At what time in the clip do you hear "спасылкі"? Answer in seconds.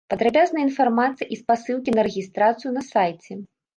1.41-1.95